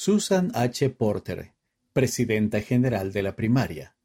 [0.00, 0.90] Susan H.
[0.90, 1.54] Porter,
[1.92, 3.96] presidenta general de la primaria.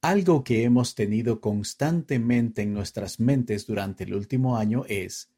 [0.00, 5.28] Algo que hemos tenido constantemente en nuestras mentes durante el último año es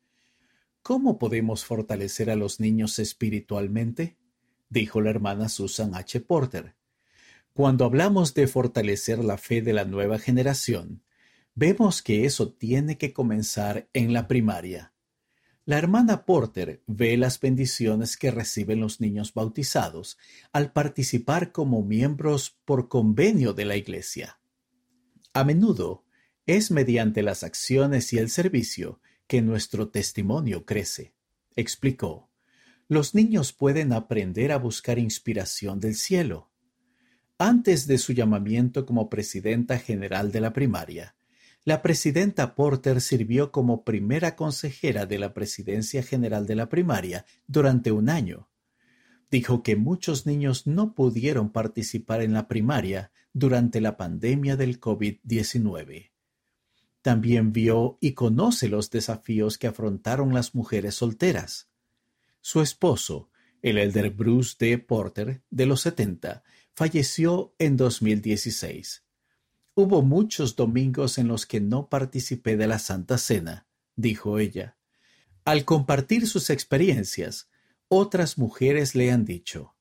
[0.80, 4.16] ¿Cómo podemos fortalecer a los niños espiritualmente?
[4.68, 6.20] dijo la hermana Susan H.
[6.20, 6.76] Porter.
[7.52, 11.02] Cuando hablamos de fortalecer la fe de la nueva generación,
[11.56, 14.92] vemos que eso tiene que comenzar en la primaria.
[15.68, 20.16] La hermana Porter ve las bendiciones que reciben los niños bautizados
[20.50, 24.40] al participar como miembros por convenio de la Iglesia.
[25.34, 26.06] A menudo
[26.46, 31.12] es mediante las acciones y el servicio que nuestro testimonio crece.
[31.54, 32.30] Explicó,
[32.88, 36.50] los niños pueden aprender a buscar inspiración del cielo.
[37.36, 41.17] Antes de su llamamiento como presidenta general de la primaria,
[41.68, 47.92] la presidenta Porter sirvió como primera consejera de la presidencia general de la primaria durante
[47.92, 48.48] un año.
[49.30, 56.12] Dijo que muchos niños no pudieron participar en la primaria durante la pandemia del COVID-19.
[57.02, 61.68] También vio y conoce los desafíos que afrontaron las mujeres solteras.
[62.40, 63.28] Su esposo,
[63.60, 64.78] el elder Bruce D.
[64.78, 69.04] Porter, de los 70, falleció en 2016.
[69.80, 74.76] Hubo muchos domingos en los que no participé de la Santa Cena, dijo ella.
[75.44, 77.48] Al compartir sus experiencias,
[77.86, 79.76] otras mujeres le han dicho,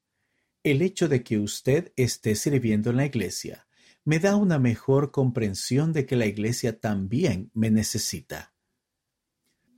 [0.61, 3.67] el hecho de que usted esté sirviendo en la iglesia
[4.05, 8.53] me da una mejor comprensión de que la iglesia también me necesita.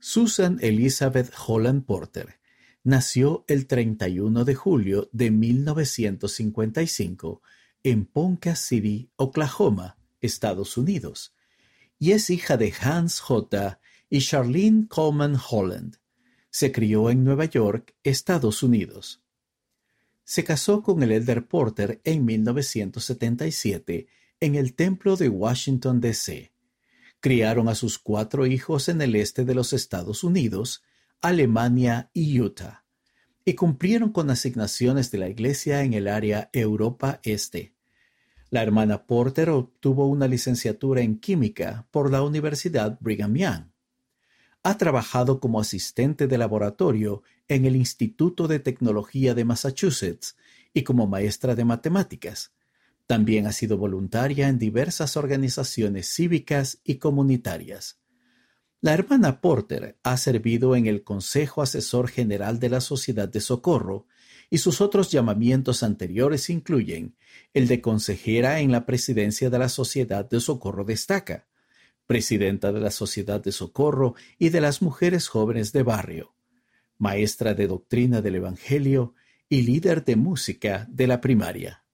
[0.00, 2.40] Susan Elizabeth Holland Porter
[2.84, 7.40] nació el 31 de julio de 1955
[7.84, 11.34] en Ponca City, Oklahoma, Estados Unidos,
[11.98, 13.78] y es hija de Hans J.
[14.08, 15.96] y Charlene Coleman Holland.
[16.50, 19.22] Se crió en Nueva York, Estados Unidos.
[20.24, 24.08] Se casó con el Elder Porter en 1977
[24.40, 26.52] en el Templo de Washington, D.C.
[27.20, 30.82] Criaron a sus cuatro hijos en el este de los Estados Unidos,
[31.20, 32.86] Alemania y Utah,
[33.44, 37.74] y cumplieron con asignaciones de la Iglesia en el área Europa Este.
[38.50, 43.70] La hermana Porter obtuvo una licenciatura en química por la Universidad Brigham Young.
[44.64, 50.36] Ha trabajado como asistente de laboratorio en el Instituto de Tecnología de Massachusetts
[50.74, 52.52] y como maestra de matemáticas.
[53.06, 58.00] También ha sido voluntaria en diversas organizaciones cívicas y comunitarias.
[58.80, 64.06] La hermana Porter ha servido en el Consejo Asesor General de la Sociedad de Socorro
[64.50, 67.16] y sus otros llamamientos anteriores incluyen
[67.54, 71.46] el de consejera en la presidencia de la Sociedad de Socorro Destaca,
[72.06, 76.34] presidenta de la Sociedad de Socorro y de las Mujeres Jóvenes de Barrio,
[76.98, 79.14] maestra de doctrina del Evangelio
[79.48, 81.84] y líder de música de la primaria.